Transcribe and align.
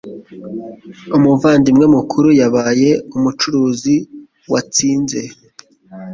Umuvandimwe 1.17 1.85
mukuru 1.95 2.27
yabaye 2.41 2.89
umucuruzi 3.15 3.95
watsinze. 4.51 5.19